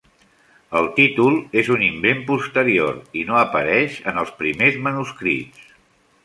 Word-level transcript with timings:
El 0.77 0.87
títol 0.99 1.35
és 1.61 1.69
un 1.75 1.83
invent 1.87 2.23
posterior 2.29 2.97
i 3.21 3.27
no 3.33 3.37
apareix 3.43 4.01
en 4.13 4.19
els 4.23 4.33
primers 4.41 4.81
manuscrits. 4.89 5.71